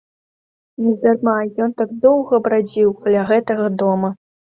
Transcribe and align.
Нездарма 0.85 1.35
ён 1.65 1.75
так 1.81 1.91
доўга 2.05 2.39
брадзіў 2.47 2.89
каля 3.03 3.21
гэтага 3.33 3.69
дома. 3.83 4.09